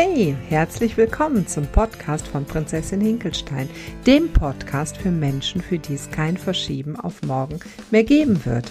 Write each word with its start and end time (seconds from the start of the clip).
Hey, 0.00 0.36
herzlich 0.48 0.96
willkommen 0.96 1.48
zum 1.48 1.66
Podcast 1.66 2.28
von 2.28 2.44
Prinzessin 2.44 3.00
Hinkelstein, 3.00 3.68
dem 4.06 4.32
Podcast 4.32 4.96
für 4.96 5.10
Menschen, 5.10 5.60
für 5.60 5.76
die 5.76 5.94
es 5.94 6.08
kein 6.08 6.36
Verschieben 6.36 6.94
auf 6.94 7.20
morgen 7.22 7.58
mehr 7.90 8.04
geben 8.04 8.44
wird. 8.44 8.70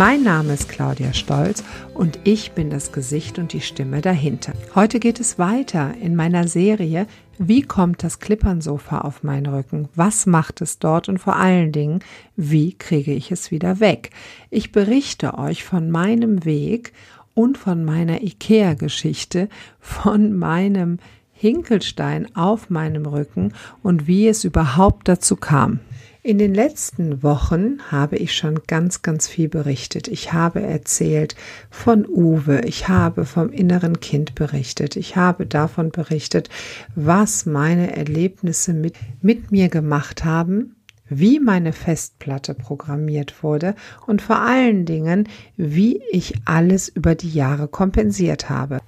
Mein 0.00 0.22
Name 0.22 0.54
ist 0.54 0.70
Claudia 0.70 1.12
Stolz 1.12 1.62
und 1.92 2.20
ich 2.24 2.52
bin 2.52 2.70
das 2.70 2.90
Gesicht 2.90 3.38
und 3.38 3.52
die 3.52 3.60
Stimme 3.60 4.00
dahinter. 4.00 4.54
Heute 4.74 4.98
geht 4.98 5.20
es 5.20 5.38
weiter 5.38 5.92
in 6.00 6.16
meiner 6.16 6.48
Serie 6.48 7.06
Wie 7.36 7.60
kommt 7.60 8.02
das 8.02 8.18
Klippernsofa 8.18 9.02
auf 9.02 9.22
meinen 9.24 9.44
Rücken? 9.44 9.90
Was 9.94 10.24
macht 10.24 10.62
es 10.62 10.78
dort 10.78 11.10
und 11.10 11.18
vor 11.18 11.36
allen 11.36 11.70
Dingen, 11.70 12.00
wie 12.34 12.72
kriege 12.72 13.12
ich 13.12 13.30
es 13.30 13.50
wieder 13.50 13.78
weg? 13.78 14.08
Ich 14.48 14.72
berichte 14.72 15.36
euch 15.36 15.64
von 15.64 15.90
meinem 15.90 16.46
Weg 16.46 16.94
und 17.34 17.58
von 17.58 17.84
meiner 17.84 18.22
IKEA-Geschichte, 18.22 19.50
von 19.80 20.32
meinem 20.32 20.98
Hinkelstein 21.34 22.34
auf 22.34 22.70
meinem 22.70 23.04
Rücken 23.04 23.52
und 23.82 24.06
wie 24.06 24.28
es 24.28 24.44
überhaupt 24.44 25.08
dazu 25.08 25.36
kam. 25.36 25.80
In 26.22 26.36
den 26.36 26.52
letzten 26.52 27.22
Wochen 27.22 27.78
habe 27.90 28.16
ich 28.16 28.34
schon 28.34 28.60
ganz, 28.66 29.00
ganz 29.00 29.26
viel 29.26 29.48
berichtet. 29.48 30.06
Ich 30.06 30.34
habe 30.34 30.60
erzählt 30.60 31.34
von 31.70 32.06
Uwe, 32.06 32.60
ich 32.66 32.88
habe 32.88 33.24
vom 33.24 33.50
inneren 33.50 34.00
Kind 34.00 34.34
berichtet, 34.34 34.96
ich 34.96 35.16
habe 35.16 35.46
davon 35.46 35.90
berichtet, 35.90 36.50
was 36.94 37.46
meine 37.46 37.96
Erlebnisse 37.96 38.74
mit, 38.74 38.96
mit 39.22 39.50
mir 39.50 39.70
gemacht 39.70 40.22
haben, 40.22 40.76
wie 41.08 41.40
meine 41.40 41.72
Festplatte 41.72 42.52
programmiert 42.52 43.42
wurde 43.42 43.74
und 44.06 44.20
vor 44.20 44.40
allen 44.40 44.84
Dingen, 44.84 45.26
wie 45.56 46.02
ich 46.12 46.34
alles 46.44 46.90
über 46.90 47.14
die 47.14 47.32
Jahre 47.32 47.66
kompensiert 47.66 48.50
habe. 48.50 48.80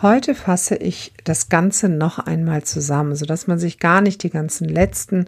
Heute 0.00 0.34
fasse 0.34 0.76
ich 0.76 1.12
das 1.24 1.50
Ganze 1.50 1.90
noch 1.90 2.18
einmal 2.18 2.62
zusammen, 2.62 3.14
sodass 3.14 3.46
man 3.46 3.58
sich 3.58 3.78
gar 3.78 4.00
nicht 4.00 4.22
die 4.22 4.30
ganzen 4.30 4.68
letzten 4.70 5.26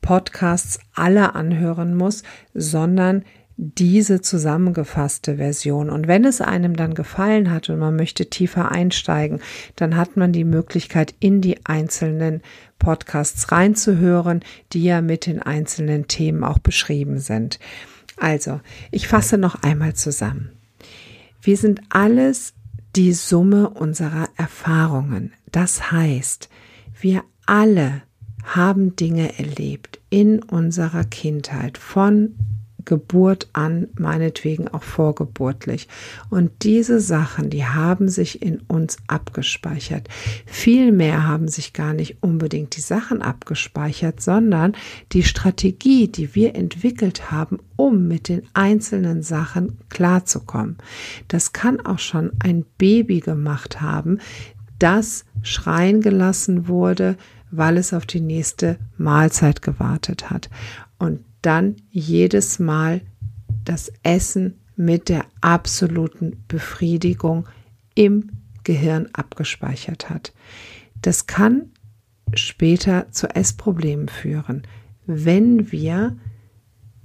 Podcasts 0.00 0.78
alle 0.94 1.34
anhören 1.34 1.94
muss, 1.94 2.22
sondern 2.54 3.24
diese 3.62 4.22
zusammengefasste 4.22 5.36
Version. 5.36 5.90
Und 5.90 6.08
wenn 6.08 6.24
es 6.24 6.40
einem 6.40 6.76
dann 6.76 6.94
gefallen 6.94 7.50
hat 7.50 7.68
und 7.68 7.78
man 7.78 7.94
möchte 7.94 8.30
tiefer 8.30 8.72
einsteigen, 8.72 9.40
dann 9.76 9.96
hat 9.96 10.16
man 10.16 10.32
die 10.32 10.44
Möglichkeit, 10.44 11.14
in 11.20 11.42
die 11.42 11.66
einzelnen 11.66 12.40
Podcasts 12.78 13.52
reinzuhören, 13.52 14.40
die 14.72 14.84
ja 14.84 15.02
mit 15.02 15.26
den 15.26 15.42
einzelnen 15.42 16.08
Themen 16.08 16.42
auch 16.42 16.58
beschrieben 16.58 17.18
sind. 17.18 17.58
Also, 18.16 18.60
ich 18.90 19.08
fasse 19.08 19.36
noch 19.36 19.62
einmal 19.62 19.94
zusammen. 19.94 20.52
Wir 21.42 21.58
sind 21.58 21.82
alles 21.90 22.54
die 22.96 23.12
Summe 23.12 23.68
unserer 23.68 24.28
Erfahrungen. 24.36 25.32
Das 25.52 25.92
heißt, 25.92 26.48
wir 26.98 27.24
alle 27.44 28.02
haben 28.44 28.96
Dinge 28.96 29.38
erlebt 29.38 30.00
in 30.10 30.42
unserer 30.42 31.04
Kindheit 31.04 31.78
von 31.78 32.34
Geburt 32.84 33.48
an, 33.52 33.88
meinetwegen 33.98 34.68
auch 34.68 34.82
vorgeburtlich. 34.82 35.88
Und 36.28 36.50
diese 36.62 37.00
Sachen, 37.00 37.50
die 37.50 37.64
haben 37.64 38.08
sich 38.08 38.42
in 38.42 38.60
uns 38.68 38.96
abgespeichert. 39.06 40.08
Vielmehr 40.46 41.26
haben 41.26 41.48
sich 41.48 41.72
gar 41.72 41.92
nicht 41.92 42.22
unbedingt 42.22 42.76
die 42.76 42.80
Sachen 42.80 43.22
abgespeichert, 43.22 44.20
sondern 44.20 44.72
die 45.12 45.22
Strategie, 45.22 46.08
die 46.08 46.34
wir 46.34 46.54
entwickelt 46.54 47.30
haben, 47.30 47.58
um 47.76 48.08
mit 48.08 48.28
den 48.28 48.42
einzelnen 48.54 49.22
Sachen 49.22 49.78
klarzukommen. 49.88 50.76
Das 51.28 51.52
kann 51.52 51.80
auch 51.80 51.98
schon 51.98 52.32
ein 52.40 52.64
Baby 52.78 53.20
gemacht 53.20 53.80
haben, 53.80 54.18
das 54.78 55.26
schreien 55.42 56.00
gelassen 56.00 56.66
wurde, 56.66 57.16
weil 57.50 57.76
es 57.76 57.92
auf 57.92 58.06
die 58.06 58.20
nächste 58.20 58.78
Mahlzeit 58.96 59.62
gewartet 59.62 60.30
hat. 60.30 60.50
Und 60.98 61.24
dann 61.42 61.76
jedes 61.90 62.58
Mal 62.58 63.00
das 63.64 63.92
Essen 64.02 64.60
mit 64.76 65.08
der 65.08 65.24
absoluten 65.40 66.44
Befriedigung 66.48 67.46
im 67.94 68.30
Gehirn 68.64 69.08
abgespeichert 69.12 70.10
hat. 70.10 70.32
Das 71.02 71.26
kann 71.26 71.70
später 72.34 73.10
zu 73.10 73.28
Essproblemen 73.34 74.08
führen, 74.08 74.62
wenn 75.06 75.72
wir 75.72 76.16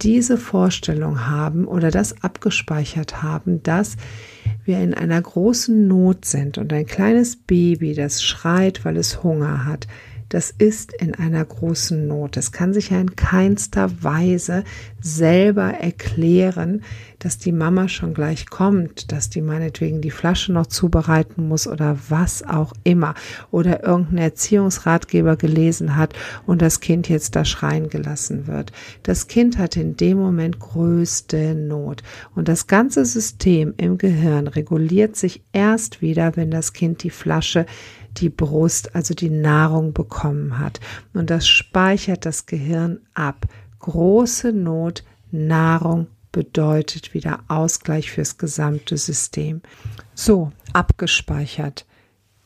diese 0.02 0.38
Vorstellung 0.38 1.28
haben 1.28 1.66
oder 1.66 1.90
das 1.90 2.22
abgespeichert 2.22 3.24
haben, 3.24 3.64
dass 3.64 3.96
wir 4.66 4.80
in 4.80 4.94
einer 4.94 5.22
großen 5.22 5.88
Not 5.88 6.26
sind 6.26 6.58
und 6.58 6.74
ein 6.74 6.86
kleines 6.86 7.38
Baby, 7.38 7.94
das 7.94 8.22
schreit, 8.22 8.84
weil 8.84 8.98
es 8.98 9.24
Hunger 9.24 9.66
hat, 9.66 9.88
das 10.30 10.52
ist 10.52 10.94
in 10.94 11.16
einer 11.16 11.46
großen 11.46 12.08
Not. 12.08 12.38
Es 12.38 12.52
kann 12.52 12.74
sich 12.74 12.90
ja 12.90 13.00
in 13.00 13.16
keinster 13.16 14.04
Weise 14.04 14.64
selber 15.00 15.66
erklären, 15.66 16.82
dass 17.20 17.38
die 17.38 17.52
Mama 17.52 17.88
schon 17.88 18.14
gleich 18.14 18.48
kommt, 18.48 19.12
dass 19.12 19.30
die 19.30 19.42
meinetwegen 19.42 20.02
die 20.02 20.12
Flasche 20.12 20.52
noch 20.52 20.68
zubereiten 20.68 21.48
muss 21.48 21.68
oder 21.68 21.98
was 22.10 22.44
auch 22.44 22.74
immer 22.84 23.14
oder 23.52 23.84
irgendein 23.84 24.18
Erziehungsratgeber 24.18 25.36
gelesen 25.36 25.96
hat 25.96 26.14
und 26.46 26.62
das 26.62 26.80
Kind 26.80 27.08
jetzt 27.08 27.36
da 27.36 27.46
schreien 27.46 27.90
gelassen 27.90 28.48
wird. 28.48 28.72
Das 29.04 29.28
Kind 29.28 29.58
hat 29.58 29.76
in 29.76 29.96
dem 29.96 30.18
Moment 30.18 30.60
größte 30.60 31.56
Not 31.56 32.02
und 32.34 32.48
das 32.48 32.68
ganze 32.68 33.06
System 33.06 33.74
im 33.78 33.98
Gehirn 33.98 34.48
reguliert 34.48 35.16
sich 35.16 35.44
erst 35.54 36.02
wieder, 36.02 36.36
wenn 36.36 36.52
das 36.52 36.74
Kind 36.74 37.04
die 37.04 37.10
Flasche 37.10 37.66
die 38.18 38.30
Brust, 38.30 38.96
also 38.96 39.14
die 39.14 39.30
Nahrung 39.30 39.94
bekommen 39.94 40.60
hat. 40.60 40.80
Und 41.14 41.30
das 41.30 41.48
speichert 41.48 42.26
das 42.26 42.46
Gehirn 42.46 43.00
ab. 43.14 43.48
Große 43.80 44.52
Not, 44.52 45.04
Nahrung 45.32 46.08
bedeutet 46.32 47.14
wieder 47.14 47.40
Ausgleich 47.48 48.12
fürs 48.12 48.38
gesamte 48.38 48.98
System. 48.98 49.62
So, 50.14 50.52
abgespeichert. 50.74 51.86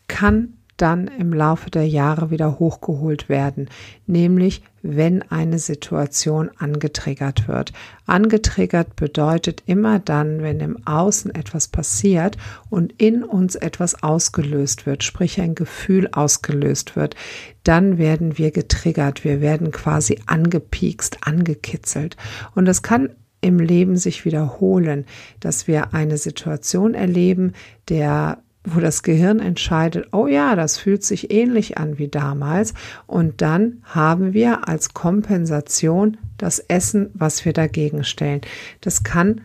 Kann 0.07 0.58
dann 0.81 1.07
im 1.07 1.33
Laufe 1.33 1.69
der 1.69 1.87
Jahre 1.87 2.31
wieder 2.31 2.59
hochgeholt 2.59 3.29
werden, 3.29 3.69
nämlich 4.07 4.63
wenn 4.81 5.21
eine 5.23 5.59
Situation 5.59 6.49
angetriggert 6.57 7.47
wird. 7.47 7.73
Angetriggert 8.05 8.95
bedeutet 8.95 9.63
immer 9.65 9.99
dann, 9.99 10.41
wenn 10.41 10.59
im 10.61 10.87
Außen 10.87 11.35
etwas 11.35 11.67
passiert 11.67 12.37
und 12.69 12.93
in 12.97 13.23
uns 13.23 13.55
etwas 13.55 14.03
ausgelöst 14.03 14.85
wird, 14.85 15.03
sprich 15.03 15.41
ein 15.41 15.55
Gefühl 15.55 16.09
ausgelöst 16.11 16.95
wird, 16.95 17.15
dann 17.63 17.97
werden 17.97 18.37
wir 18.37 18.51
getriggert, 18.51 19.23
wir 19.23 19.41
werden 19.41 19.71
quasi 19.71 20.19
angepiekst, 20.27 21.17
angekitzelt. 21.21 22.15
Und 22.55 22.65
das 22.65 22.81
kann 22.81 23.09
im 23.41 23.59
Leben 23.59 23.97
sich 23.97 24.25
wiederholen, 24.25 25.05
dass 25.39 25.67
wir 25.67 25.93
eine 25.93 26.17
Situation 26.17 26.93
erleben, 26.93 27.53
der 27.87 28.39
wo 28.75 28.79
das 28.79 29.03
Gehirn 29.03 29.39
entscheidet, 29.39 30.07
oh 30.11 30.27
ja, 30.27 30.55
das 30.55 30.77
fühlt 30.77 31.03
sich 31.03 31.31
ähnlich 31.31 31.77
an 31.77 31.97
wie 31.97 32.07
damals. 32.07 32.73
Und 33.07 33.41
dann 33.41 33.81
haben 33.83 34.33
wir 34.33 34.67
als 34.67 34.93
Kompensation 34.93 36.17
das 36.37 36.59
Essen, 36.59 37.09
was 37.13 37.45
wir 37.45 37.53
dagegen 37.53 38.03
stellen. 38.03 38.41
Das 38.81 39.03
kann 39.03 39.41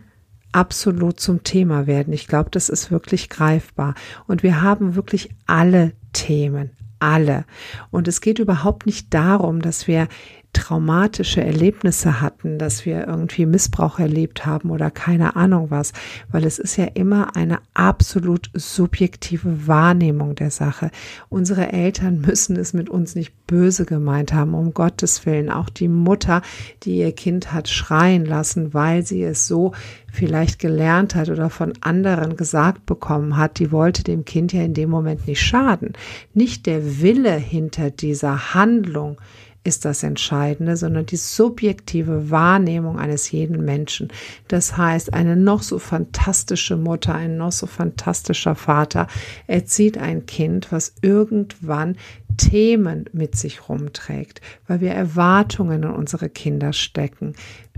absolut 0.51 1.19
zum 1.19 1.43
Thema 1.43 1.85
werden. 1.85 2.13
Ich 2.13 2.27
glaube, 2.27 2.49
das 2.49 2.69
ist 2.69 2.89
wirklich 2.89 3.29
greifbar. 3.29 3.93
Und 4.27 4.41
wir 4.41 4.61
haben 4.61 4.95
wirklich 4.95 5.29
alle 5.45 5.91
Themen, 6.13 6.71
alle. 6.99 7.45
Und 7.91 8.07
es 8.07 8.21
geht 8.21 8.39
überhaupt 8.39 8.85
nicht 8.85 9.13
darum, 9.13 9.61
dass 9.61 9.87
wir 9.87 10.07
traumatische 10.55 11.43
Erlebnisse 11.43 12.21
hatten, 12.21 12.57
dass 12.57 12.85
wir 12.85 13.05
irgendwie 13.07 13.45
Missbrauch 13.45 13.99
erlebt 13.99 14.45
haben 14.45 14.71
oder 14.71 14.89
keine 14.89 15.35
Ahnung 15.35 15.69
was, 15.69 15.91
weil 16.31 16.45
es 16.45 16.59
ist 16.59 16.77
ja 16.77 16.85
immer 16.85 17.35
eine 17.35 17.59
absolut 17.73 18.49
subjektive 18.53 19.67
Wahrnehmung 19.67 20.33
der 20.33 20.51
Sache. 20.51 20.91
Unsere 21.29 21.73
Eltern 21.73 22.21
müssen 22.21 22.55
es 22.55 22.73
mit 22.73 22.89
uns 22.89 23.15
nicht 23.15 23.33
böse 23.47 23.85
gemeint 23.85 24.33
haben, 24.33 24.53
um 24.53 24.73
Gottes 24.73 25.25
Willen. 25.25 25.51
Auch 25.51 25.69
die 25.69 25.89
Mutter, 25.89 26.41
die 26.83 26.99
ihr 26.99 27.11
Kind 27.11 27.51
hat 27.53 27.67
schreien 27.67 28.25
lassen, 28.25 28.73
weil 28.73 29.05
sie 29.05 29.23
es 29.23 29.47
so 29.47 29.73
vielleicht 30.11 30.59
gelernt 30.59 31.15
hat 31.15 31.29
oder 31.29 31.49
von 31.49 31.73
anderen 31.81 32.37
gesagt 32.37 32.85
bekommen 32.85 33.35
hat, 33.35 33.59
die 33.59 33.73
wollte 33.73 34.03
dem 34.03 34.23
Kind 34.23 34.53
ja 34.53 34.63
in 34.63 34.73
dem 34.73 34.89
Moment 34.89 35.27
nicht 35.27 35.41
schaden. 35.41 35.93
Nicht 36.33 36.65
der 36.65 37.01
Wille 37.01 37.35
hinter 37.35 37.91
dieser 37.91 38.53
Handlung 38.53 39.17
ist 39.65 39.83
das 39.83 40.03
Entscheidende, 40.03 40.77
sondern 40.77 41.05
die 41.05 41.17
subjektive 41.17 42.29
Wahrnehmung 42.29 42.99
eines 42.99 43.31
jeden 43.31 43.65
Menschen. 43.65 44.09
Das 44.47 44.77
heißt, 44.77 45.13
eine 45.13 45.35
noch 45.35 45.61
so 45.63 45.79
fantastische 45.79 46.77
Mutter, 46.77 47.15
ein 47.15 47.37
noch 47.37 47.51
so 47.51 47.65
fantastischer 47.65 48.55
Vater 48.55 49.07
erzieht 49.47 49.97
ein 49.97 50.25
Kind, 50.25 50.71
was 50.71 50.93
irgendwann 51.01 51.97
Themen 52.37 53.05
mit 53.13 53.35
sich 53.35 53.69
rumträgt, 53.69 54.41
weil 54.67 54.81
wir 54.81 54.91
Erwartungen 54.91 55.83
in 55.83 55.89
unsere 55.89 56.29
Kinder 56.29 56.73
stecken. 56.73 57.33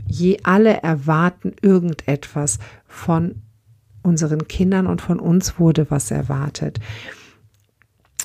Je 0.08 0.40
alle 0.44 0.82
erwarten 0.84 1.54
irgendetwas 1.62 2.60
von 2.88 3.42
unseren 4.02 4.48
Kindern 4.48 4.88
und 4.88 5.02
von 5.02 5.20
uns 5.20 5.60
wurde 5.60 5.88
was 5.90 6.12
erwartet. 6.12 6.80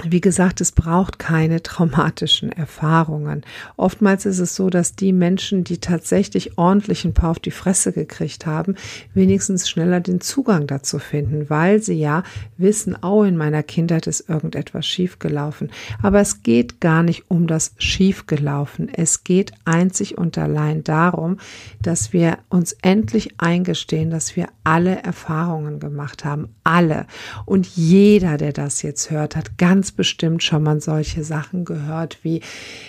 Wie 0.04 0.20
gesagt, 0.20 0.60
es 0.60 0.72
braucht 0.72 1.20
keine 1.20 1.62
traumatischen 1.62 2.50
Erfahrungen. 2.50 3.42
Oftmals 3.76 4.26
ist 4.26 4.40
es 4.40 4.56
so, 4.56 4.68
dass 4.68 4.96
die 4.96 5.12
Menschen, 5.12 5.62
die 5.62 5.78
tatsächlich 5.78 6.58
ordentlich 6.58 7.04
ein 7.04 7.14
paar 7.14 7.30
auf 7.30 7.38
die 7.38 7.52
Fresse 7.52 7.92
gekriegt 7.92 8.44
haben, 8.44 8.74
wenigstens 9.14 9.70
schneller 9.70 10.00
den 10.00 10.20
Zugang 10.20 10.66
dazu 10.66 10.98
finden, 10.98 11.48
weil 11.50 11.80
sie 11.80 11.94
ja 11.94 12.24
wissen, 12.56 12.96
oh, 13.02 13.22
in 13.22 13.36
meiner 13.36 13.62
Kindheit 13.62 14.08
ist 14.08 14.28
irgendetwas 14.28 14.86
schiefgelaufen. 14.86 15.70
Aber 16.02 16.20
es 16.20 16.42
geht 16.42 16.80
gar 16.80 17.04
nicht 17.04 17.30
um 17.30 17.46
das 17.46 17.72
Schiefgelaufen. 17.78 18.88
Es 18.92 19.22
geht 19.22 19.52
einzig 19.64 20.18
und 20.18 20.36
allein 20.36 20.82
darum, 20.82 21.38
dass 21.80 22.12
wir 22.12 22.38
uns 22.48 22.72
endlich 22.82 23.34
eingestehen, 23.38 24.10
dass 24.10 24.34
wir 24.34 24.48
alle 24.64 25.02
Erfahrungen 25.02 25.78
gemacht 25.78 26.24
haben. 26.24 26.48
Alle. 26.64 27.06
Und 27.46 27.66
jeder, 27.66 28.36
der 28.36 28.52
das 28.52 28.82
jetzt 28.82 29.10
hört, 29.10 29.36
hat 29.36 29.58
ganz 29.58 29.91
bestimmt 29.96 30.42
schon 30.42 30.62
mal 30.62 30.80
solche 30.80 31.24
Sachen 31.24 31.64
gehört 31.64 32.18
wie, 32.22 32.40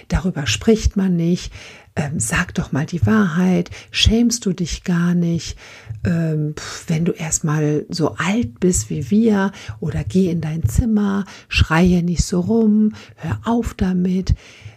darüber 0.08 0.48
spricht 0.48 0.96
man 0.96 1.16
nicht, 1.16 1.52
ähm, 1.96 2.20
sag 2.20 2.54
doch 2.56 2.72
mal 2.72 2.86
die 2.86 3.06
Wahrheit, 3.06 3.70
schämst 3.92 4.46
du 4.46 4.54
dich 4.54 4.84
gar 4.84 5.14
nicht, 5.14 5.58
ähm, 6.06 6.56
wenn 6.88 7.06
du 7.06 7.12
erstmal 7.12 7.86
so 7.90 8.16
alt 8.16 8.60
bist 8.60 8.90
wie 8.90 9.12
wir 9.12 9.52
oder 9.80 10.04
geh 10.04 10.30
in 10.30 10.42
dein 10.42 10.64
Zimmer, 10.68 11.26
schreie 11.48 12.02
nicht 12.02 12.24
so 12.24 12.40
rum, 12.40 12.94
hör 13.16 13.40
auf 13.46 13.74
damit 13.76 14.34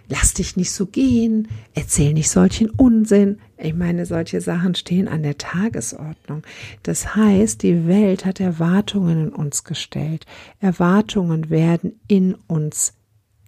lass 0.08 0.34
dich 0.34 0.56
nicht 0.56 0.70
so 0.70 0.86
gehen, 0.86 1.48
erzähl 1.74 2.12
nicht 2.12 2.30
solchen 2.30 2.70
Unsinn. 2.70 3.38
Ich 3.58 3.74
meine, 3.74 4.06
solche 4.06 4.40
Sachen 4.40 4.74
stehen 4.74 5.08
an 5.08 5.22
der 5.22 5.38
Tagesordnung. 5.38 6.42
Das 6.82 7.14
heißt, 7.14 7.62
die 7.62 7.86
Welt 7.86 8.24
hat 8.24 8.40
Erwartungen 8.40 9.28
in 9.28 9.32
uns 9.32 9.64
gestellt. 9.64 10.26
Erwartungen 10.60 11.50
werden 11.50 12.00
in 12.08 12.34
uns 12.46 12.94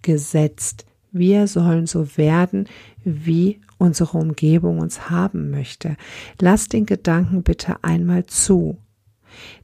gesetzt. 0.01 0.85
Wir 1.11 1.47
sollen 1.47 1.87
so 1.87 2.17
werden, 2.17 2.67
wie 3.03 3.61
unsere 3.77 4.17
Umgebung 4.17 4.79
uns 4.79 5.09
haben 5.09 5.49
möchte. 5.49 5.95
Lass 6.39 6.67
den 6.67 6.85
Gedanken 6.85 7.43
bitte 7.43 7.83
einmal 7.83 8.25
zu, 8.25 8.77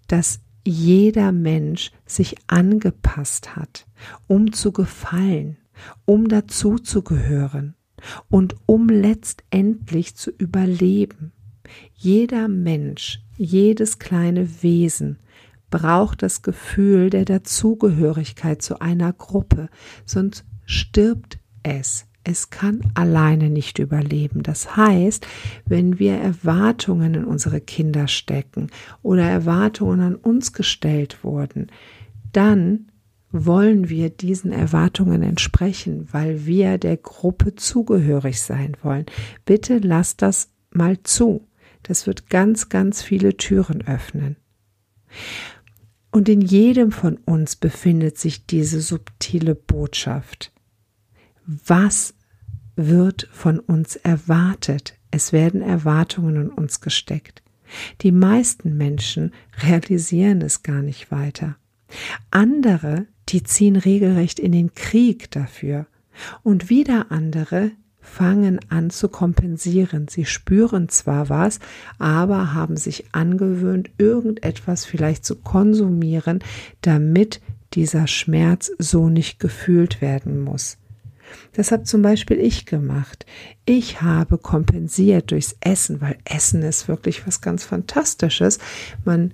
dass 0.08 0.40
jeder 0.64 1.32
Mensch 1.32 1.92
sich 2.08 2.36
angepasst 2.48 3.56
hat, 3.56 3.86
um 4.28 4.54
zu 4.54 4.72
gefallen 4.72 5.58
um 6.06 6.28
dazuzugehören 6.28 7.76
und 8.30 8.56
um 8.66 8.90
letztendlich 8.90 10.16
zu 10.16 10.32
überleben. 10.32 11.32
Jeder 11.94 12.48
Mensch, 12.48 13.22
jedes 13.38 14.00
kleine 14.00 14.62
Wesen 14.64 15.20
braucht 15.70 16.22
das 16.22 16.42
Gefühl 16.42 17.10
der 17.10 17.26
Dazugehörigkeit 17.26 18.62
zu 18.62 18.80
einer 18.80 19.14
Gruppe, 19.14 19.70
sonst 20.06 20.46
stirbt 20.66 21.40
es. 21.64 22.06
Es 22.24 22.50
kann 22.50 22.82
alleine 22.96 23.52
nicht 23.52 23.78
überleben. 23.78 24.42
Das 24.42 24.76
heißt, 24.76 25.28
wenn 25.66 26.00
wir 26.00 26.16
Erwartungen 26.16 27.14
in 27.14 27.26
unsere 27.26 27.62
Kinder 27.62 28.08
stecken 28.08 28.72
oder 29.04 29.24
Erwartungen 29.24 30.00
an 30.02 30.16
uns 30.16 30.52
gestellt 30.52 31.24
wurden, 31.24 31.68
dann 32.32 32.88
wollen 33.44 33.90
wir 33.90 34.10
diesen 34.10 34.52
Erwartungen 34.52 35.22
entsprechen, 35.22 36.08
weil 36.12 36.46
wir 36.46 36.78
der 36.78 36.98
Gruppe 36.98 37.56
zugehörig 37.56 38.42
sein 38.42 38.78
wollen. 38.82 39.06
Bitte 39.44 39.80
lasst 39.80 40.22
das 40.22 40.50
mal 40.72 41.02
zu. 41.04 41.48
Das 41.84 42.08
wird 42.08 42.30
ganz, 42.30 42.70
ganz 42.70 43.02
viele 43.02 43.36
Türen 43.36 43.86
öffnen. 43.86 44.38
Und 46.12 46.30
in 46.30 46.42
jedem 46.42 46.92
von 46.92 47.18
uns 47.26 47.58
befindet 47.58 48.18
sich 48.18 48.46
diese 48.46 48.80
subtile 48.80 49.54
Botschaft. 49.54 50.54
Was 51.46 52.14
wird 52.76 53.28
von 53.32 53.60
uns 53.60 53.98
erwartet? 53.98 54.98
Es 55.12 55.34
werden 55.34 55.62
Erwartungen 55.62 56.36
in 56.38 56.50
uns 56.50 56.80
gesteckt. 56.80 57.44
Die 58.02 58.12
meisten 58.12 58.78
Menschen 58.78 59.34
realisieren 59.62 60.42
es 60.42 60.64
gar 60.64 60.82
nicht 60.82 61.12
weiter. 61.12 61.58
Andere 62.32 63.08
die 63.30 63.44
ziehen 63.44 63.76
regelrecht 63.76 64.40
in 64.40 64.52
den 64.52 64.74
Krieg 64.74 65.32
dafür. 65.32 65.88
Und 66.44 66.70
wieder 66.70 67.12
andere 67.12 67.72
fangen 68.00 68.60
an 68.70 68.90
zu 68.90 69.10
kompensieren. 69.10 70.08
Sie 70.08 70.26
spüren 70.26 70.90
zwar 70.90 71.30
was, 71.30 71.60
aber 71.98 72.54
haben 72.54 72.78
sich 72.78 73.06
angewöhnt, 73.12 73.90
irgendetwas 73.98 74.86
vielleicht 74.86 75.26
zu 75.26 75.36
konsumieren, 75.36 76.40
damit 76.82 77.42
dieser 77.74 78.08
Schmerz 78.08 78.72
so 78.78 79.10
nicht 79.10 79.40
gefühlt 79.40 80.02
werden 80.02 80.40
muss. 80.40 80.78
Das 81.54 81.72
habe 81.72 81.84
zum 81.84 82.02
Beispiel 82.02 82.40
ich 82.40 82.66
gemacht. 82.66 83.26
Ich 83.66 84.02
habe 84.02 84.38
kompensiert 84.38 85.32
durchs 85.32 85.56
Essen, 85.60 86.00
weil 86.00 86.18
Essen 86.24 86.62
ist 86.62 86.88
wirklich 86.88 87.26
was 87.26 87.42
ganz 87.42 87.64
Fantastisches. 87.64 88.60
Man 89.04 89.34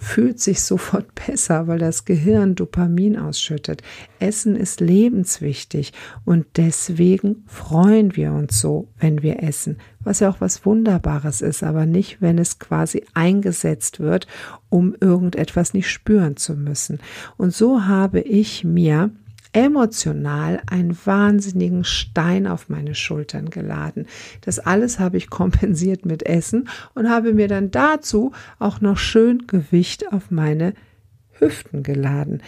fühlt 0.00 0.40
sich 0.40 0.62
sofort 0.62 1.06
besser, 1.26 1.66
weil 1.66 1.78
das 1.78 2.04
Gehirn 2.04 2.54
Dopamin 2.54 3.16
ausschüttet. 3.16 3.82
Essen 4.18 4.56
ist 4.56 4.80
lebenswichtig 4.80 5.92
und 6.24 6.46
deswegen 6.56 7.44
freuen 7.46 8.16
wir 8.16 8.32
uns 8.32 8.60
so, 8.60 8.88
wenn 8.98 9.22
wir 9.22 9.42
essen, 9.42 9.78
was 10.00 10.20
ja 10.20 10.30
auch 10.30 10.40
was 10.40 10.64
Wunderbares 10.64 11.40
ist, 11.40 11.62
aber 11.62 11.86
nicht, 11.86 12.20
wenn 12.20 12.38
es 12.38 12.58
quasi 12.58 13.04
eingesetzt 13.14 14.00
wird, 14.00 14.26
um 14.68 14.94
irgendetwas 15.00 15.74
nicht 15.74 15.90
spüren 15.90 16.36
zu 16.36 16.54
müssen. 16.54 16.98
Und 17.36 17.54
so 17.54 17.86
habe 17.86 18.20
ich 18.20 18.64
mir 18.64 19.10
emotional 19.52 20.60
einen 20.70 20.96
wahnsinnigen 21.04 21.84
Stein 21.84 22.46
auf 22.46 22.68
meine 22.68 22.94
Schultern 22.94 23.50
geladen. 23.50 24.06
Das 24.42 24.58
alles 24.58 24.98
habe 24.98 25.16
ich 25.16 25.30
kompensiert 25.30 26.04
mit 26.06 26.24
Essen 26.24 26.68
und 26.94 27.08
habe 27.08 27.34
mir 27.34 27.48
dann 27.48 27.70
dazu 27.70 28.32
auch 28.58 28.80
noch 28.80 28.98
schön 28.98 29.46
Gewicht 29.46 30.12
auf 30.12 30.30
meine 30.30 30.74
Hüften 31.38 31.82
geladen. 31.82 32.42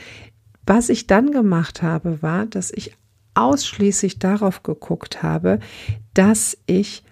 Was 0.66 0.88
ich 0.88 1.07
dann 1.07 1.33
gemacht 1.33 1.83
habe, 1.83 2.23
war, 2.23 2.47
dass 2.47 2.71
ich 2.71 2.97
ausschließlich 3.35 4.19
darauf 4.19 4.62
geguckt 4.62 5.23
habe, 5.23 5.61
dass 6.14 6.59
ich 6.66 7.04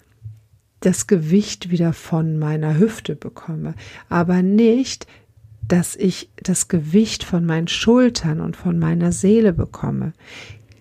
das 0.80 1.06
Gewicht 1.06 1.70
wieder 1.70 1.92
von 1.92 2.38
meiner 2.38 2.78
Hüfte 2.78 3.16
bekomme, 3.16 3.74
aber 4.08 4.42
nicht 4.42 5.06
dass 5.68 5.94
ich 5.96 6.30
das 6.42 6.68
Gewicht 6.68 7.24
von 7.24 7.44
meinen 7.44 7.68
Schultern 7.68 8.40
und 8.40 8.56
von 8.56 8.78
meiner 8.78 9.12
Seele 9.12 9.52
bekomme. 9.52 10.12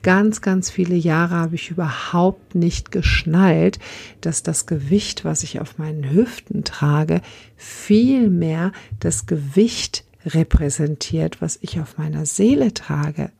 Ganz, 0.01 0.41
ganz 0.41 0.69
viele 0.69 0.95
Jahre 0.95 1.35
habe 1.35 1.55
ich 1.55 1.69
überhaupt 1.69 2.55
nicht 2.55 2.91
geschnallt, 2.91 3.79
dass 4.21 4.41
das 4.41 4.65
Gewicht, 4.65 5.25
was 5.25 5.43
ich 5.43 5.59
auf 5.59 5.77
meinen 5.77 6.09
Hüften 6.11 6.63
trage, 6.63 7.21
viel 7.57 8.29
mehr 8.29 8.71
das 8.99 9.25
Gewicht 9.25 10.05
repräsentiert, 10.25 11.41
was 11.41 11.59
ich 11.61 11.81
auf 11.81 11.97
meiner 11.97 12.25
Seele 12.25 12.73
trage. 12.73 13.31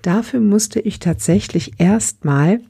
Dafür 0.00 0.40
musste 0.40 0.80
ich 0.80 0.98
tatsächlich 1.00 1.72
erstmal 1.78 2.60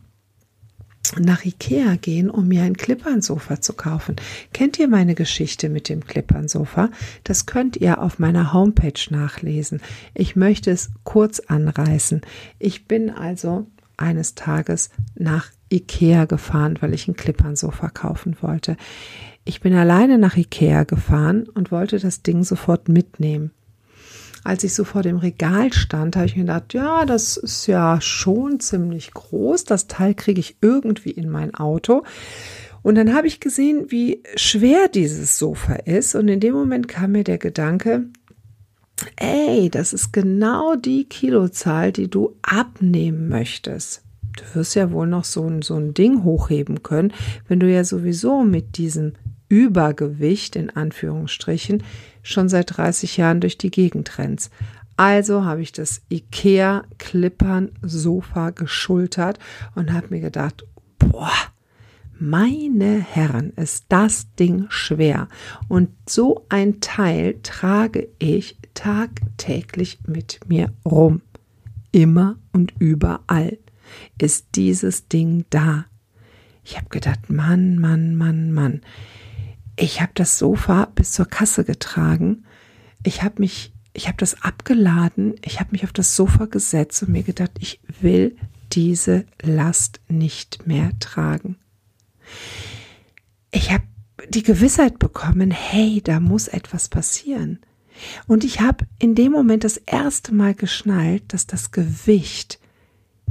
nach 1.19 1.45
Ikea 1.45 1.97
gehen, 1.97 2.30
um 2.30 2.49
mir 2.49 2.62
ein 2.62 2.76
Klippernsofa 2.76 3.61
zu 3.61 3.73
kaufen. 3.73 4.16
Kennt 4.52 4.78
ihr 4.78 4.88
meine 4.88 5.14
Geschichte 5.14 5.69
mit 5.69 5.88
dem 5.88 6.04
Klippernsofa? 6.04 6.90
Das 7.25 7.47
könnt 7.47 7.76
ihr 7.76 8.00
auf 8.00 8.19
meiner 8.19 8.52
Homepage 8.52 9.00
nachlesen. 9.11 9.80
Ich 10.14 10.37
möchte 10.37 10.71
es 10.71 10.90
kurz 11.04 11.40
anreißen. 11.40 12.21
Ich 12.59 12.87
bin 12.87 13.11
also 13.11 13.66
eines 13.97 14.35
Tages 14.35 14.90
nach 15.14 15.50
Ikea 15.69 16.25
gefahren, 16.25 16.78
weil 16.80 16.95
ich 16.95 17.09
ein 17.09 17.16
Klippernsofa 17.16 17.90
kaufen 17.90 18.37
wollte. 18.40 18.76
Ich 19.45 19.61
bin 19.61 19.75
alleine 19.75 20.19
nach 20.19 20.37
Ikea 20.37 20.85
gefahren 20.85 21.49
und 21.49 21.73
wollte 21.73 21.99
das 21.99 22.23
Ding 22.23 22.45
sofort 22.45 22.88
mitnehmen 22.88 23.50
als 24.44 24.64
ich 24.64 24.75
so 24.75 24.85
vor 24.85 25.02
dem 25.02 25.18
Regal 25.18 25.73
stand, 25.73 26.16
habe 26.16 26.26
ich 26.26 26.37
mir 26.37 26.42
gedacht, 26.42 26.73
ja, 26.73 27.04
das 27.04 27.37
ist 27.37 27.66
ja 27.66 28.00
schon 28.00 28.61
ziemlich 28.61 29.12
groß. 29.12 29.64
Das 29.64 29.87
Teil 29.87 30.14
kriege 30.14 30.40
ich 30.40 30.56
irgendwie 30.61 31.11
in 31.11 31.28
mein 31.28 31.54
Auto. 31.54 32.04
Und 32.82 32.94
dann 32.94 33.14
habe 33.14 33.26
ich 33.26 33.40
gesehen, 33.40 33.87
wie 33.88 34.23
schwer 34.37 34.88
dieses 34.88 35.38
Sofa 35.38 35.75
ist. 35.75 36.14
Und 36.14 36.28
in 36.28 36.40
dem 36.40 36.54
Moment 36.54 36.88
kam 36.88 37.12
mir 37.12 37.25
der 37.25 37.38
Gedanke, 37.38 38.06
ey, 39.16 39.68
das 39.70 39.92
ist 39.92 40.12
genau 40.12 40.76
die 40.76 41.04
Kilozahl, 41.04 41.92
die 41.92 42.09
du 42.09 42.37
abnehmen 42.42 43.28
möchtest. 43.28 44.02
du 44.37 44.42
wirst 44.54 44.75
ja 44.75 44.90
wohl 44.90 45.06
noch 45.06 45.25
so 45.25 45.47
ein, 45.47 45.61
so 45.61 45.75
ein 45.75 45.92
Ding 45.92 46.25
hochheben 46.25 46.82
können, 46.82 47.12
wenn 47.49 47.61
du 47.61 47.70
ja 47.70 47.85
sowieso 47.85 48.42
mit 48.42 48.78
diesem 48.78 49.12
Übergewicht 49.50 50.57
in 50.57 50.71
Anführungsstrichen 50.71 51.83
schon 52.23 52.49
seit 52.49 52.78
30 52.78 53.19
Jahren 53.19 53.40
durch 53.40 53.59
die 53.59 53.71
Gegend 53.71 54.16
rennst. 54.16 54.50
Also 54.97 55.45
habe 55.45 55.61
ich 55.61 55.73
das 55.73 56.02
IKEA 56.11 56.85
Klippern 56.99 57.73
Sofa 57.83 58.50
geschultert 58.50 59.38
und 59.75 59.92
habe 59.92 60.09
mir 60.11 60.21
gedacht, 60.21 60.64
boah, 60.99 61.33
meine 62.19 63.00
Herren, 63.00 63.54
ist 63.57 63.87
das 63.88 64.35
Ding 64.35 64.66
schwer. 64.69 65.28
Und 65.69 65.88
so 66.07 66.45
ein 66.50 66.80
Teil 66.80 67.37
trage 67.42 68.09
ich 68.19 68.59
tagtäglich 68.75 69.99
mit 70.07 70.40
mir 70.47 70.71
rum. 70.85 71.23
Immer 71.92 72.37
und 72.52 72.75
überall 72.78 73.59
ist 74.19 74.49
dieses 74.54 75.09
Ding 75.09 75.47
da. 75.50 75.87
Ich 76.62 76.76
habe 76.76 76.90
gedacht, 76.90 77.30
Mann, 77.30 77.78
Mann, 77.78 78.16
Mann, 78.16 78.52
Mann. 78.52 78.83
Ich 79.80 80.02
habe 80.02 80.12
das 80.14 80.38
Sofa 80.38 80.84
bis 80.94 81.12
zur 81.12 81.25
Kasse 81.25 81.64
getragen. 81.64 82.44
Ich 83.02 83.22
habe 83.22 83.37
mich, 83.38 83.72
ich 83.94 84.08
habe 84.08 84.18
das 84.18 84.42
abgeladen. 84.42 85.37
Ich 85.42 85.58
habe 85.58 85.70
mich 85.72 85.84
auf 85.84 85.92
das 85.94 86.14
Sofa 86.14 86.44
gesetzt 86.44 87.02
und 87.02 87.12
mir 87.12 87.22
gedacht, 87.22 87.52
ich 87.60 87.80
will 87.99 88.37
diese 88.72 89.25
Last 89.40 90.00
nicht 90.06 90.66
mehr 90.66 90.90
tragen. 91.00 91.56
Ich 93.52 93.72
habe 93.72 93.84
die 94.28 94.42
Gewissheit 94.42 94.99
bekommen, 94.99 95.50
hey, 95.50 96.02
da 96.04 96.20
muss 96.20 96.46
etwas 96.46 96.90
passieren. 96.90 97.60
Und 98.26 98.44
ich 98.44 98.60
habe 98.60 98.87
in 98.99 99.14
dem 99.14 99.32
Moment 99.32 99.64
das 99.64 99.78
erste 99.78 100.34
Mal 100.34 100.54
geschnallt, 100.54 101.32
dass 101.32 101.46
das 101.46 101.70
Gewicht 101.70 102.60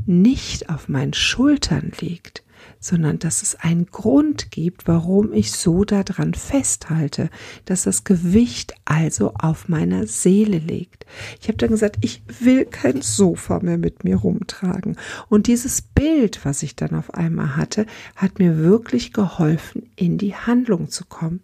nicht 0.08 0.70
auf 0.70 0.90
meinen 0.90 1.14
Schultern 1.14 1.92
liegt, 2.00 2.44
sondern 2.80 3.20
dass 3.20 3.42
es 3.42 3.56
einen 3.56 3.88
Grund 3.88 4.52
gibt, 4.52 4.88
warum 4.88 5.34
ich 5.34 5.52
so 5.52 5.84
daran 5.84 6.34
festhalte, 6.34 7.30
dass 7.66 7.84
das 7.84 8.04
Gewicht 8.04 8.74
also 8.86 9.34
auf 9.34 9.68
meiner 9.68 10.08
Seele 10.08 10.58
liegt. 10.58 11.06
Ich 11.42 11.48
habe 11.48 11.58
dann 11.58 11.70
gesagt, 11.70 11.98
ich 12.02 12.22
will 12.40 12.66
kein 12.66 13.02
Sofa 13.02 13.60
mehr 13.60 13.78
mit 13.78 14.04
mir 14.04 14.18
rumtragen. 14.18 14.98
Und 15.28 15.48
dieses 15.48 15.82
Bild, 15.82 16.46
was 16.46 16.64
ich 16.64 16.76
dann 16.76 16.96
auf 16.96 17.14
einmal 17.14 17.56
hatte, 17.58 17.86
hat 18.16 18.40
mir 18.40 18.58
wirklich 18.58 19.14
geholfen, 19.14 19.90
in 19.96 20.18
die 20.18 20.36
Handlung 20.36 20.90
zu 20.90 21.06
kommen. 21.06 21.42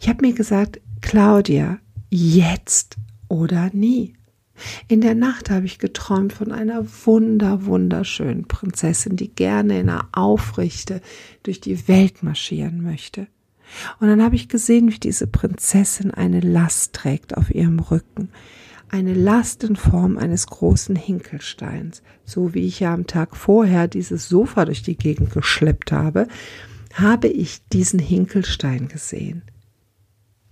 Ich 0.00 0.08
habe 0.08 0.26
mir 0.26 0.34
gesagt, 0.34 0.80
Claudia, 1.00 1.78
jetzt 2.10 2.96
oder 3.28 3.70
nie. 3.72 4.14
In 4.88 5.00
der 5.00 5.14
Nacht 5.14 5.50
habe 5.50 5.66
ich 5.66 5.78
geträumt 5.78 6.32
von 6.32 6.52
einer 6.52 6.84
wunder, 7.04 7.66
wunderschönen 7.66 8.46
Prinzessin, 8.46 9.16
die 9.16 9.28
gerne 9.28 9.80
in 9.80 9.88
einer 9.88 10.08
Aufrichte 10.12 11.00
durch 11.42 11.60
die 11.60 11.88
Welt 11.88 12.22
marschieren 12.22 12.82
möchte. 12.82 13.26
Und 14.00 14.08
dann 14.08 14.22
habe 14.22 14.36
ich 14.36 14.48
gesehen, 14.48 14.90
wie 14.92 14.98
diese 14.98 15.26
Prinzessin 15.26 16.10
eine 16.10 16.40
Last 16.40 16.92
trägt 16.92 17.36
auf 17.36 17.54
ihrem 17.54 17.80
Rücken. 17.80 18.30
Eine 18.88 19.14
Last 19.14 19.64
in 19.64 19.74
Form 19.74 20.16
eines 20.16 20.46
großen 20.46 20.94
Hinkelsteins. 20.94 22.02
So 22.24 22.54
wie 22.54 22.66
ich 22.66 22.80
ja 22.80 22.94
am 22.94 23.06
Tag 23.06 23.36
vorher 23.36 23.88
dieses 23.88 24.28
Sofa 24.28 24.64
durch 24.64 24.82
die 24.82 24.96
Gegend 24.96 25.32
geschleppt 25.32 25.90
habe, 25.90 26.28
habe 26.94 27.28
ich 27.28 27.66
diesen 27.68 27.98
Hinkelstein 27.98 28.88
gesehen, 28.88 29.42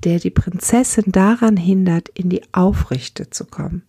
der 0.03 0.19
die 0.19 0.31
Prinzessin 0.31 1.05
daran 1.07 1.57
hindert, 1.57 2.09
in 2.09 2.29
die 2.29 2.43
Aufrichte 2.53 3.31
zu 3.31 3.45
kommen. 3.45 3.83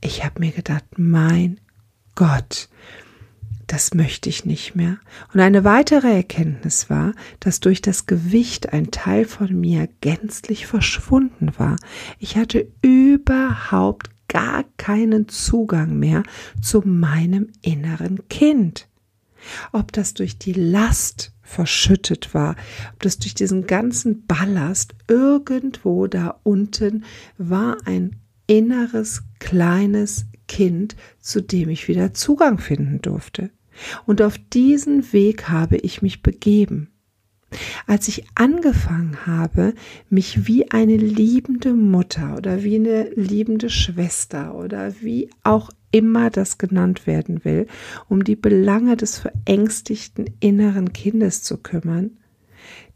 Ich 0.00 0.24
habe 0.24 0.40
mir 0.40 0.52
gedacht, 0.52 0.84
mein 0.96 1.60
Gott, 2.14 2.68
das 3.66 3.94
möchte 3.94 4.28
ich 4.28 4.44
nicht 4.44 4.76
mehr. 4.76 4.98
Und 5.34 5.40
eine 5.40 5.64
weitere 5.64 6.14
Erkenntnis 6.14 6.88
war, 6.88 7.12
dass 7.40 7.60
durch 7.60 7.82
das 7.82 8.06
Gewicht 8.06 8.72
ein 8.72 8.90
Teil 8.90 9.24
von 9.24 9.58
mir 9.58 9.88
gänzlich 10.00 10.66
verschwunden 10.66 11.52
war. 11.58 11.76
Ich 12.18 12.36
hatte 12.36 12.68
überhaupt 12.82 14.10
gar 14.28 14.64
keinen 14.76 15.28
Zugang 15.28 15.98
mehr 15.98 16.22
zu 16.60 16.82
meinem 16.82 17.48
inneren 17.62 18.28
Kind. 18.28 18.88
Ob 19.72 19.92
das 19.92 20.14
durch 20.14 20.38
die 20.38 20.52
Last 20.52 21.32
verschüttet 21.42 22.34
war, 22.34 22.56
ob 22.94 23.02
das 23.02 23.18
durch 23.18 23.34
diesen 23.34 23.66
ganzen 23.66 24.26
Ballast 24.26 24.94
irgendwo 25.08 26.06
da 26.06 26.40
unten 26.42 27.04
war 27.38 27.76
ein 27.84 28.16
inneres 28.46 29.22
kleines 29.38 30.26
Kind, 30.48 30.96
zu 31.20 31.40
dem 31.40 31.68
ich 31.68 31.88
wieder 31.88 32.14
Zugang 32.14 32.58
finden 32.58 33.00
durfte. 33.02 33.50
Und 34.06 34.22
auf 34.22 34.38
diesen 34.38 35.12
Weg 35.12 35.48
habe 35.48 35.76
ich 35.76 36.02
mich 36.02 36.22
begeben. 36.22 36.90
Als 37.86 38.08
ich 38.08 38.24
angefangen 38.34 39.26
habe, 39.26 39.74
mich 40.10 40.46
wie 40.46 40.70
eine 40.70 40.96
liebende 40.96 41.74
Mutter 41.74 42.36
oder 42.36 42.64
wie 42.64 42.76
eine 42.76 43.10
liebende 43.10 43.70
Schwester 43.70 44.54
oder 44.54 44.94
wie 45.00 45.30
auch 45.44 45.70
immer 45.92 46.30
das 46.30 46.58
genannt 46.58 47.06
werden 47.06 47.44
will, 47.44 47.66
um 48.08 48.24
die 48.24 48.36
Belange 48.36 48.96
des 48.96 49.18
verängstigten 49.18 50.26
inneren 50.40 50.92
Kindes 50.92 51.42
zu 51.42 51.58
kümmern, 51.58 52.18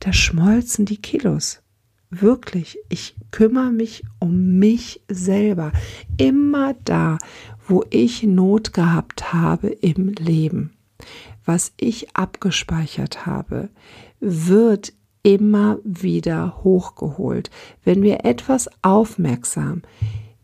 da 0.00 0.12
schmolzen 0.12 0.84
die 0.84 1.00
Kilos. 1.00 1.62
Wirklich, 2.10 2.78
ich 2.88 3.14
kümmere 3.30 3.70
mich 3.70 4.02
um 4.18 4.58
mich 4.58 5.00
selber. 5.08 5.70
Immer 6.16 6.74
da, 6.84 7.18
wo 7.68 7.84
ich 7.90 8.24
Not 8.24 8.72
gehabt 8.72 9.32
habe 9.32 9.68
im 9.68 10.08
Leben, 10.08 10.72
was 11.44 11.72
ich 11.76 12.16
abgespeichert 12.16 13.26
habe, 13.26 13.68
wird 14.18 14.92
immer 15.22 15.78
wieder 15.84 16.64
hochgeholt. 16.64 17.50
Wenn 17.84 18.02
wir 18.02 18.24
etwas 18.24 18.68
aufmerksam 18.82 19.82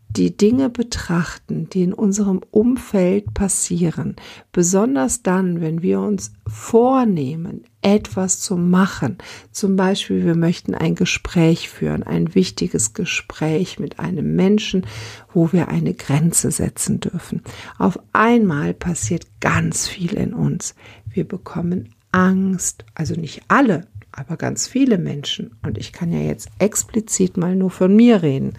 die 0.09 0.35
Dinge 0.35 0.69
betrachten, 0.69 1.69
die 1.69 1.83
in 1.83 1.93
unserem 1.93 2.41
Umfeld 2.49 3.33
passieren, 3.33 4.15
besonders 4.53 5.21
dann, 5.21 5.59
wenn 5.59 5.81
wir 5.81 5.99
uns 5.99 6.31
vornehmen, 6.47 7.65
etwas 7.87 8.41
zu 8.41 8.57
machen, 8.57 9.17
zum 9.53 9.77
Beispiel 9.77 10.25
wir 10.25 10.35
möchten 10.35 10.75
ein 10.75 10.93
Gespräch 10.93 11.69
führen, 11.69 12.03
ein 12.03 12.35
wichtiges 12.35 12.93
Gespräch 12.93 13.79
mit 13.79 13.97
einem 13.97 14.35
Menschen, 14.35 14.85
wo 15.33 15.53
wir 15.53 15.69
eine 15.69 15.93
Grenze 15.93 16.51
setzen 16.51 16.99
dürfen. 16.99 17.43
Auf 17.77 17.97
einmal 18.11 18.73
passiert 18.73 19.25
ganz 19.39 19.87
viel 19.87 20.15
in 20.15 20.33
uns. 20.33 20.75
Wir 21.09 21.25
bekommen 21.25 21.95
Angst, 22.11 22.83
also 22.93 23.13
nicht 23.13 23.43
alle, 23.47 23.87
aber 24.11 24.35
ganz 24.35 24.67
viele 24.67 24.97
Menschen. 24.97 25.55
Und 25.63 25.77
ich 25.77 25.93
kann 25.93 26.11
ja 26.11 26.19
jetzt 26.19 26.49
explizit 26.59 27.37
mal 27.37 27.55
nur 27.55 27.71
von 27.71 27.95
mir 27.95 28.21
reden 28.21 28.57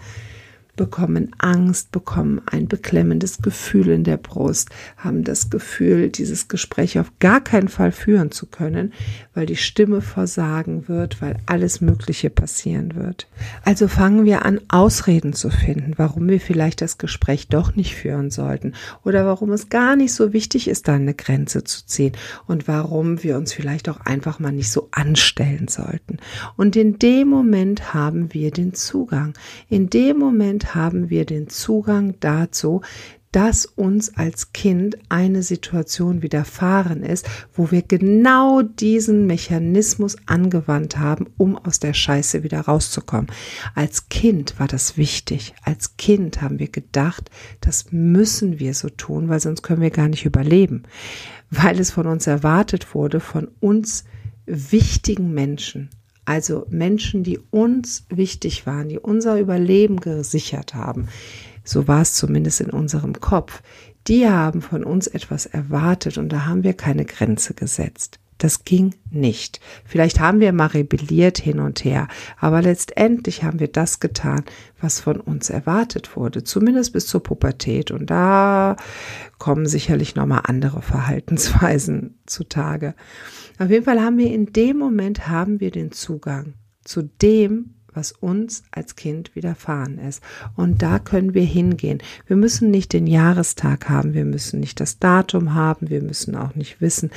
bekommen 0.79 1.35
Angst, 1.39 1.91
bekommen 1.91 2.39
ein 2.45 2.69
beklemmendes 2.69 3.39
Gefühl 3.41 3.89
in 3.89 4.05
der 4.05 4.15
Brust, 4.15 4.69
haben 4.95 5.25
das 5.25 5.49
Gefühl, 5.49 6.07
dieses 6.07 6.47
Gespräch 6.47 6.97
auf 6.99 7.11
gar 7.19 7.41
keinen 7.41 7.67
Fall 7.67 7.91
führen 7.91 8.31
zu 8.31 8.45
können, 8.45 8.93
weil 9.33 9.45
die 9.45 9.57
Stimme 9.57 9.99
versagen 9.99 10.87
wird, 10.87 11.21
weil 11.21 11.35
alles 11.47 11.81
Mögliche 11.81 12.29
passieren 12.29 12.95
wird. 12.95 13.27
Also 13.65 13.89
fangen 13.89 14.23
wir 14.23 14.45
an, 14.45 14.61
Ausreden 14.69 15.33
zu 15.33 15.49
finden, 15.49 15.95
warum 15.97 16.29
wir 16.29 16.39
vielleicht 16.39 16.79
das 16.79 16.97
Gespräch 16.97 17.49
doch 17.49 17.75
nicht 17.75 17.95
führen 17.95 18.31
sollten 18.31 18.71
oder 19.03 19.25
warum 19.25 19.51
es 19.51 19.67
gar 19.67 19.97
nicht 19.97 20.13
so 20.13 20.31
wichtig 20.31 20.69
ist, 20.69 20.87
da 20.87 20.93
eine 20.93 21.13
Grenze 21.13 21.65
zu 21.65 21.85
ziehen 21.85 22.13
und 22.47 22.69
warum 22.69 23.21
wir 23.21 23.35
uns 23.35 23.51
vielleicht 23.51 23.89
auch 23.89 23.99
einfach 23.99 24.39
mal 24.39 24.53
nicht 24.53 24.71
so 24.71 24.87
anstellen 24.91 25.67
sollten. 25.67 26.19
Und 26.55 26.77
in 26.77 26.99
dem 26.99 27.27
Moment 27.27 27.93
haben 27.93 28.33
wir 28.33 28.51
den 28.51 28.73
Zugang. 28.73 29.33
In 29.67 29.89
dem 29.89 30.17
Moment 30.17 30.68
haben 30.75 31.09
wir 31.09 31.25
den 31.25 31.49
Zugang 31.49 32.15
dazu, 32.19 32.81
dass 33.31 33.65
uns 33.65 34.15
als 34.17 34.53
Kind 34.53 34.97
eine 35.09 35.43
Situation 35.43 36.23
widerfahren 36.23 37.03
ist, 37.03 37.29
wo 37.53 37.69
wir 37.69 37.83
genau 37.83 38.63
diesen 38.63 39.27
Mechanismus 39.27 40.17
angewandt 40.25 40.97
haben, 40.97 41.27
um 41.37 41.55
aus 41.55 41.79
der 41.79 41.93
Scheiße 41.93 42.43
wieder 42.43 42.61
rauszukommen. 42.61 43.27
Als 43.75 44.09
Kind 44.09 44.59
war 44.59 44.67
das 44.67 44.97
wichtig. 44.97 45.53
Als 45.63 45.95
Kind 45.97 46.41
haben 46.41 46.57
wir 46.57 46.69
gedacht, 46.69 47.29
das 47.61 47.91
müssen 47.91 48.59
wir 48.59 48.73
so 48.73 48.89
tun, 48.89 49.29
weil 49.29 49.39
sonst 49.39 49.61
können 49.61 49.81
wir 49.81 49.91
gar 49.91 50.07
nicht 50.07 50.25
überleben. 50.25 50.83
Weil 51.51 51.79
es 51.79 51.91
von 51.91 52.07
uns 52.07 52.25
erwartet 52.25 52.95
wurde, 52.95 53.19
von 53.19 53.47
uns 53.59 54.05
wichtigen 54.47 55.33
Menschen, 55.33 55.89
also 56.29 56.67
Menschen, 56.69 57.23
die 57.23 57.39
uns 57.49 58.05
wichtig 58.09 58.67
waren, 58.67 58.87
die 58.87 58.99
unser 58.99 59.39
Überleben 59.39 59.99
gesichert 59.99 60.75
haben, 60.75 61.07
so 61.63 61.87
war 61.87 62.03
es 62.03 62.13
zumindest 62.13 62.61
in 62.61 62.69
unserem 62.69 63.13
Kopf, 63.19 63.63
die 64.07 64.29
haben 64.29 64.61
von 64.61 64.83
uns 64.83 65.07
etwas 65.07 65.47
erwartet 65.47 66.19
und 66.19 66.29
da 66.29 66.45
haben 66.45 66.63
wir 66.63 66.73
keine 66.73 67.05
Grenze 67.05 67.55
gesetzt. 67.55 68.19
Das 68.39 68.63
ging 68.63 68.95
nicht. 69.11 69.59
Vielleicht 69.85 70.21
haben 70.21 70.39
wir 70.39 70.53
mal 70.53 70.67
rebelliert 70.67 71.37
hin 71.37 71.59
und 71.59 71.83
her, 71.83 72.07
aber 72.39 72.61
letztendlich 72.61 73.43
haben 73.43 73.59
wir 73.59 73.67
das 73.67 73.99
getan, 73.99 74.45
was 74.79 75.01
von 75.01 75.19
uns 75.19 75.49
erwartet 75.49 76.15
wurde, 76.15 76.45
zumindest 76.45 76.93
bis 76.93 77.05
zur 77.05 77.21
Pubertät. 77.21 77.91
Und 77.91 78.09
da 78.09 78.77
kommen 79.39 79.65
sicherlich 79.65 80.15
nochmal 80.15 80.43
andere 80.45 80.81
Verhaltensweisen 80.81 82.17
zutage. 82.25 82.95
Auf 83.59 83.69
jeden 83.69 83.83
Fall 83.83 84.01
haben 84.01 84.17
wir 84.17 84.33
in 84.33 84.53
dem 84.53 84.77
Moment 84.77 85.27
haben 85.27 85.59
wir 85.59 85.69
den 85.69 85.91
Zugang 85.91 86.53
zu 86.85 87.03
dem, 87.03 87.75
was 87.93 88.11
uns 88.11 88.63
als 88.71 88.95
Kind 88.95 89.35
widerfahren 89.35 89.97
ist. 89.99 90.21
Und 90.55 90.81
da 90.81 90.99
können 90.99 91.33
wir 91.33 91.43
hingehen. 91.43 91.99
Wir 92.27 92.35
müssen 92.35 92.71
nicht 92.71 92.93
den 92.93 93.07
Jahrestag 93.07 93.89
haben, 93.89 94.13
wir 94.13 94.25
müssen 94.25 94.59
nicht 94.59 94.79
das 94.79 94.99
Datum 94.99 95.53
haben, 95.53 95.89
wir 95.89 96.01
müssen 96.01 96.35
auch 96.35 96.55
nicht 96.55 96.81
wissen, 96.81 97.11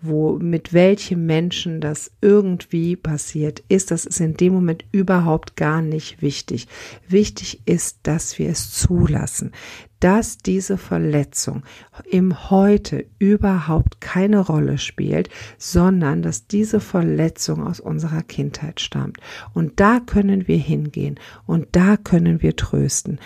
wo, 0.00 0.38
mit 0.38 0.72
welchem 0.72 1.26
Menschen 1.26 1.80
das 1.80 2.10
irgendwie 2.20 2.96
passiert 2.96 3.62
ist. 3.68 3.90
Das 3.90 4.06
ist 4.06 4.20
in 4.20 4.34
dem 4.34 4.52
Moment 4.52 4.84
überhaupt 4.92 5.56
gar 5.56 5.82
nicht 5.82 6.22
wichtig. 6.22 6.68
Wichtig 7.08 7.62
ist, 7.66 7.98
dass 8.02 8.38
wir 8.38 8.50
es 8.50 8.72
zulassen, 8.72 9.52
dass 10.00 10.38
diese 10.38 10.78
Verletzung 10.78 11.62
im 12.10 12.50
Heute 12.50 13.06
überhaupt 13.18 14.00
keine 14.00 14.40
Rolle 14.40 14.78
spielt, 14.78 15.28
sondern 15.58 16.22
dass 16.22 16.46
diese 16.46 16.80
Verletzung 16.80 17.66
aus 17.66 17.80
unserer 17.80 18.22
Kindheit 18.22 18.80
stammt. 18.80 19.18
Und 19.54 19.80
da 19.80 20.00
können 20.00 20.48
wir 20.48 20.58
hingehen 20.58 21.18
und 21.46 21.68
da 21.72 21.96
können 21.96 22.42
wir 22.42 22.56
trösten. 22.56 23.18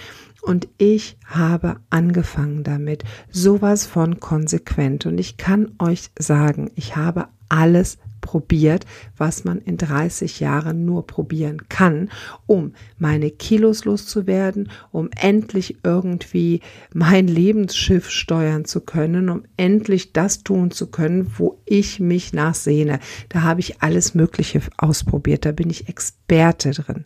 Und 0.42 0.66
ich 0.76 1.16
habe 1.24 1.76
angefangen 1.88 2.64
damit, 2.64 3.04
sowas 3.30 3.86
von 3.86 4.18
konsequent. 4.18 5.06
Und 5.06 5.18
ich 5.18 5.36
kann 5.36 5.72
euch 5.78 6.10
sagen, 6.18 6.72
ich 6.74 6.96
habe 6.96 7.28
alles 7.48 7.98
probiert, 8.22 8.86
was 9.18 9.44
man 9.44 9.58
in 9.58 9.76
30 9.76 10.40
Jahren 10.40 10.86
nur 10.86 11.06
probieren 11.06 11.68
kann, 11.68 12.08
um 12.46 12.72
meine 12.96 13.30
Kilos 13.30 13.84
loszuwerden, 13.84 14.70
um 14.90 15.10
endlich 15.20 15.76
irgendwie 15.84 16.62
mein 16.94 17.28
Lebensschiff 17.28 18.08
steuern 18.08 18.64
zu 18.64 18.80
können, 18.80 19.28
um 19.28 19.42
endlich 19.58 20.14
das 20.14 20.42
tun 20.42 20.70
zu 20.70 20.86
können, 20.86 21.30
wo 21.36 21.60
ich 21.66 22.00
mich 22.00 22.32
nachsehne. 22.32 23.00
Da 23.28 23.42
habe 23.42 23.60
ich 23.60 23.82
alles 23.82 24.14
Mögliche 24.14 24.62
ausprobiert, 24.78 25.44
da 25.44 25.52
bin 25.52 25.68
ich 25.68 25.90
Experte 25.90 26.70
drin. 26.70 27.04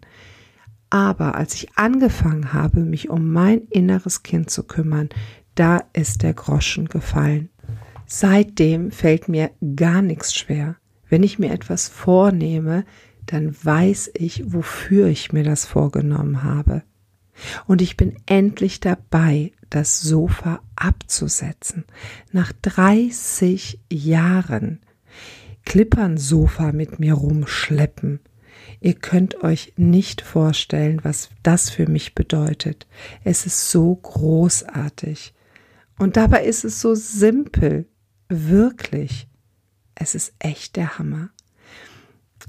Aber 0.91 1.35
als 1.35 1.55
ich 1.55 1.77
angefangen 1.77 2.53
habe, 2.53 2.81
mich 2.81 3.11
um 3.11 3.33
mein 3.33 3.63
inneres 3.71 4.23
Kind 4.23 4.51
zu 4.51 4.63
kümmern, 4.63 5.09
da 5.57 5.83
ist 5.93 6.23
der 6.23 6.35
Groschen 6.35 6.89
gefallen. 6.89 7.49
Seitdem 8.07 8.93
fällt 8.93 9.29
mir 9.29 9.51
gar 9.75 10.01
nichts 10.01 10.35
schwer. 10.35 10.77
Wenn 11.09 11.23
ich 11.23 11.39
mir 11.39 11.53
etwas 11.53 11.89
vornehme, 11.89 12.85
dann 13.27 13.55
weiß 13.63 14.13
ich, 14.15 14.53
wofür 14.53 15.07
ich 15.09 15.33
mir 15.33 15.45
das 15.45 15.67
vorgenommen 15.67 16.43
habe. 16.43 16.83
Und 17.67 17.83
ich 17.83 17.97
bin 17.97 18.17
endlich 18.27 18.81
dabei, 18.81 19.53
das 19.69 20.01
Sofa 20.01 20.61
abzusetzen. 20.77 21.85
Nach 22.33 22.53
30 22.63 23.81
Jahren 23.91 24.81
Klippernsofa 25.65 26.73
mit 26.73 27.01
mir 27.01 27.15
rumschleppen. 27.15 28.21
Ihr 28.81 28.95
könnt 28.95 29.43
euch 29.43 29.73
nicht 29.77 30.23
vorstellen, 30.23 31.01
was 31.03 31.29
das 31.43 31.71
für 31.71 31.89
mich 31.89 32.15
bedeutet. 32.15 32.87
Es 33.25 33.47
ist 33.47 33.71
so 33.71 33.97
großartig. 33.97 35.35
Und 35.99 36.17
dabei 36.17 36.45
ist 36.45 36.65
es 36.65 36.81
so 36.81 36.95
simpel. 36.95 37.87
Wirklich. 38.29 39.29
Es 39.97 40.15
ist 40.15 40.35
echt 40.39 40.77
der 40.77 40.99
Hammer. 40.99 41.31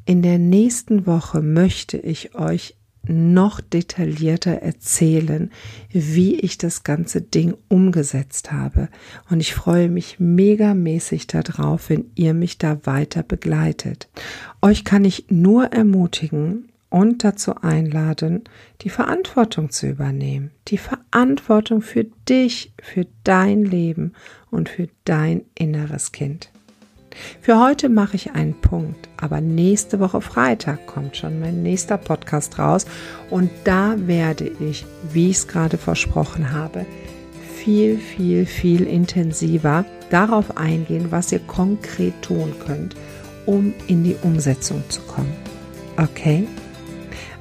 In 0.06 0.22
der 0.22 0.38
nächsten 0.38 1.08
Woche 1.08 1.42
möchte 1.42 1.98
ich 1.98 2.36
euch 2.36 2.76
noch 3.10 3.62
detaillierter 3.62 4.52
erzählen, 4.52 5.50
wie 5.90 6.36
ich 6.36 6.58
das 6.58 6.84
ganze 6.84 7.22
Ding 7.22 7.56
umgesetzt 7.70 8.52
habe. 8.52 8.90
Und 9.30 9.40
ich 9.40 9.54
freue 9.54 9.90
mich 9.90 10.20
megamäßig 10.20 11.28
darauf, 11.28 11.90
wenn 11.90 12.12
ihr 12.16 12.34
mich 12.34 12.58
da 12.58 12.86
weiter 12.86 13.24
begleitet. 13.24 14.10
Euch 14.62 14.84
kann 14.84 15.06
ich 15.06 15.26
nur 15.30 15.68
ermutigen 15.68 16.70
und 16.90 17.24
dazu 17.24 17.56
einladen, 17.56 18.44
die 18.82 18.90
Verantwortung 18.90 19.70
zu 19.70 19.88
übernehmen. 19.88 20.52
Die 20.68 20.78
Verantwortung 20.78 21.82
für 21.82 22.06
dich, 22.28 22.74
für 22.82 23.08
dein 23.24 23.64
Leben 23.64 24.14
und 24.52 24.70
für 24.70 24.90
dein 25.06 25.42
inneres 25.56 26.12
Kind. 26.12 26.52
Für 27.42 27.60
heute 27.60 27.90
mache 27.90 28.16
ich 28.16 28.32
einen 28.32 28.54
Punkt, 28.60 29.10
aber 29.18 29.42
nächste 29.42 30.00
Woche 30.00 30.22
Freitag 30.22 30.86
kommt 30.88 31.18
schon 31.18 31.40
mein 31.40 31.64
nächster 31.64 31.98
Podcast 31.98 32.60
raus 32.60 32.86
und 33.30 33.50
da 33.64 33.96
werde 33.98 34.52
ich, 34.60 34.86
wie 35.12 35.30
ich 35.30 35.38
es 35.38 35.48
gerade 35.48 35.78
versprochen 35.78 36.52
habe, 36.52 36.86
viel, 37.56 37.98
viel, 37.98 38.46
viel 38.46 38.84
intensiver 38.84 39.86
darauf 40.10 40.58
eingehen, 40.58 41.08
was 41.10 41.32
ihr 41.32 41.40
konkret 41.40 42.22
tun 42.22 42.54
könnt, 42.66 42.96
um 43.46 43.74
in 43.88 44.04
die 44.04 44.16
Umsetzung 44.22 44.84
zu 44.90 45.02
kommen. 45.02 45.34
Okay? 45.98 46.48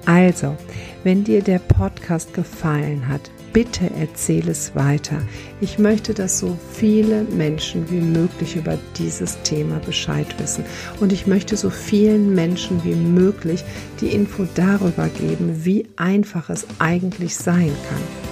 Also, 0.04 0.56
wenn 1.04 1.24
dir 1.24 1.42
der 1.42 1.58
Podcast 1.58 2.32
gefallen 2.34 3.08
hat, 3.08 3.30
bitte 3.56 3.90
erzähle 3.98 4.50
es 4.50 4.74
weiter. 4.74 5.18
Ich 5.62 5.78
möchte, 5.78 6.12
dass 6.12 6.40
so 6.40 6.58
viele 6.74 7.22
Menschen 7.22 7.90
wie 7.90 8.02
möglich 8.02 8.54
über 8.54 8.76
dieses 8.98 9.40
Thema 9.44 9.78
Bescheid 9.78 10.26
wissen. 10.38 10.62
Und 11.00 11.10
ich 11.10 11.26
möchte 11.26 11.56
so 11.56 11.70
vielen 11.70 12.34
Menschen 12.34 12.84
wie 12.84 12.94
möglich 12.94 13.64
die 14.02 14.08
Info 14.08 14.46
darüber 14.56 15.08
geben, 15.08 15.64
wie 15.64 15.86
einfach 15.96 16.50
es 16.50 16.66
eigentlich 16.78 17.34
sein 17.34 17.72
kann. 17.88 18.25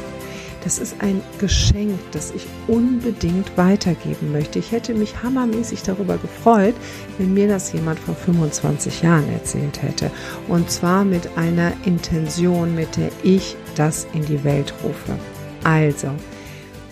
Das 0.65 0.79
ist 0.79 0.97
ein 1.01 1.21
Geschenk, 1.39 2.01
das 2.13 2.31
ich 2.31 2.47
unbedingt 2.67 3.55
weitergeben 3.57 4.33
möchte. 4.33 4.59
Ich 4.59 4.73
hätte 4.73 4.95
mich 4.95 5.23
hammermäßig 5.23 5.83
darüber 5.83 6.17
gefreut, 6.17 6.75
wenn 7.19 7.35
mir 7.35 7.49
das 7.49 7.75
jemand 7.75 7.99
vor 7.99 8.15
25 8.15 9.03
Jahren 9.03 9.31
erzählt 9.31 9.83
hätte. 9.83 10.11
Und 10.49 10.71
zwar 10.71 11.05
mit 11.05 11.37
einer 11.37 11.75
Intention, 11.85 12.75
mit 12.75 12.97
der 12.97 13.11
ich 13.23 13.57
das 13.77 14.07
in 14.15 14.25
die 14.25 14.43
Welt 14.43 14.73
rufe. 14.83 15.19
Also, 15.65 16.09